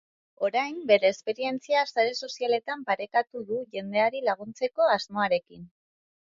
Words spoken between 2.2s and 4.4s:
sozialetan partekatu du jendeari